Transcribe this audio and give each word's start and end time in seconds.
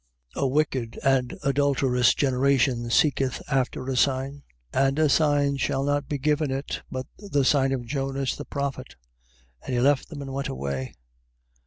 16:4. 0.35 0.41
A 0.41 0.47
wicked 0.47 0.99
and 1.03 1.37
adulterous 1.43 2.15
generation 2.15 2.89
seeketh 2.89 3.39
after 3.49 3.87
a 3.87 3.95
sign: 3.95 4.41
and 4.73 4.97
a 4.97 5.07
sign 5.07 5.57
shall 5.57 5.83
not 5.83 6.09
be 6.09 6.17
given 6.17 6.49
it, 6.49 6.81
but 6.89 7.05
the 7.19 7.45
sign 7.45 7.71
of 7.71 7.85
Jonas 7.85 8.35
the 8.35 8.43
prophet. 8.43 8.95
And 9.63 9.75
he 9.75 9.79
left 9.79 10.09
them, 10.09 10.23
and 10.23 10.33
went 10.33 10.47
away. 10.47 10.93